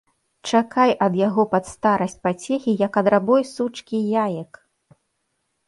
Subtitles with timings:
[0.51, 4.51] Чакай ад яго пад старасць пацехі, як ад рабой сучкі яек!